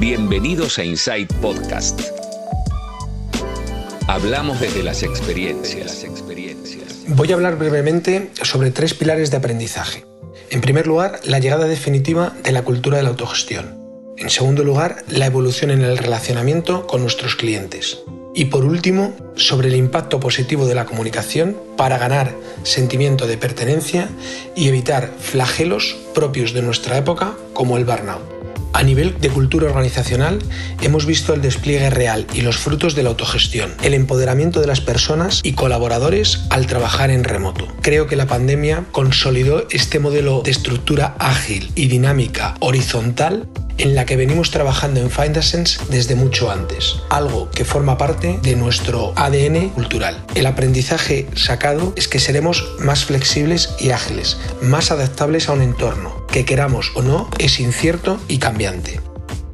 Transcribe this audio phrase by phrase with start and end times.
[0.00, 2.00] Bienvenidos a Insight Podcast.
[4.06, 6.06] Hablamos desde las experiencias.
[7.08, 10.04] Voy a hablar brevemente sobre tres pilares de aprendizaje.
[10.50, 13.76] En primer lugar, la llegada definitiva de la cultura de la autogestión.
[14.16, 17.98] En segundo lugar, la evolución en el relacionamiento con nuestros clientes.
[18.36, 24.08] Y por último, sobre el impacto positivo de la comunicación para ganar sentimiento de pertenencia
[24.54, 28.38] y evitar flagelos propios de nuestra época como el burnout.
[28.72, 30.38] A nivel de cultura organizacional,
[30.82, 34.80] hemos visto el despliegue real y los frutos de la autogestión, el empoderamiento de las
[34.80, 37.66] personas y colaboradores al trabajar en remoto.
[37.82, 44.04] Creo que la pandemia consolidó este modelo de estructura ágil y dinámica horizontal en la
[44.04, 49.12] que venimos trabajando en Find Sense desde mucho antes, algo que forma parte de nuestro
[49.16, 50.24] ADN cultural.
[50.34, 56.26] El aprendizaje sacado es que seremos más flexibles y ágiles, más adaptables a un entorno,
[56.26, 59.00] que queramos o no es incierto y cambiante.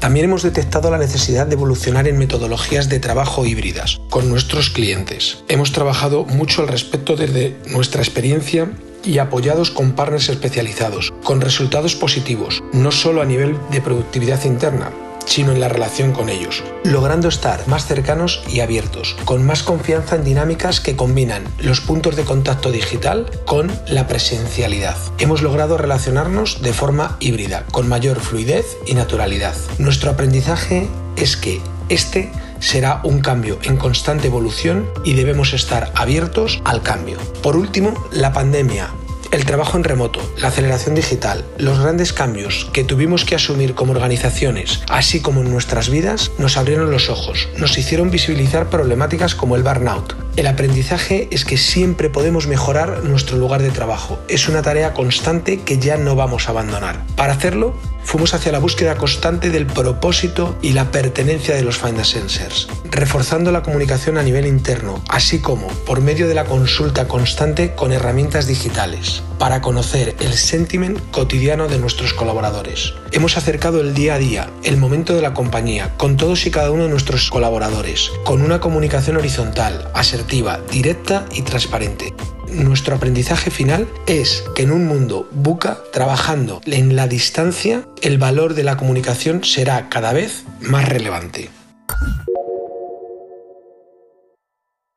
[0.00, 5.42] También hemos detectado la necesidad de evolucionar en metodologías de trabajo híbridas con nuestros clientes.
[5.48, 8.70] Hemos trabajado mucho al respecto desde nuestra experiencia
[9.04, 14.90] y apoyados con partners especializados, con resultados positivos, no solo a nivel de productividad interna,
[15.28, 20.16] sino en la relación con ellos, logrando estar más cercanos y abiertos, con más confianza
[20.16, 24.96] en dinámicas que combinan los puntos de contacto digital con la presencialidad.
[25.18, 29.54] Hemos logrado relacionarnos de forma híbrida, con mayor fluidez y naturalidad.
[29.78, 36.60] Nuestro aprendizaje es que este será un cambio en constante evolución y debemos estar abiertos
[36.64, 37.18] al cambio.
[37.42, 38.90] Por último, la pandemia
[39.30, 43.92] el trabajo en remoto, la aceleración digital, los grandes cambios que tuvimos que asumir como
[43.92, 49.56] organizaciones, así como en nuestras vidas, nos abrieron los ojos, nos hicieron visibilizar problemáticas como
[49.56, 50.27] el burnout.
[50.38, 54.20] El aprendizaje es que siempre podemos mejorar nuestro lugar de trabajo.
[54.28, 57.04] Es una tarea constante que ya no vamos a abandonar.
[57.16, 62.04] Para hacerlo, fuimos hacia la búsqueda constante del propósito y la pertenencia de los Find
[62.04, 67.74] Sensors, reforzando la comunicación a nivel interno, así como por medio de la consulta constante
[67.74, 72.94] con herramientas digitales, para conocer el sentiment cotidiano de nuestros colaboradores.
[73.12, 76.70] Hemos acercado el día a día, el momento de la compañía, con todos y cada
[76.70, 82.14] uno de nuestros colaboradores, con una comunicación horizontal, asertiva, directa y transparente
[82.52, 88.54] nuestro aprendizaje final es que en un mundo buca, trabajando en la distancia, el valor
[88.54, 91.50] de la comunicación será cada vez más relevante.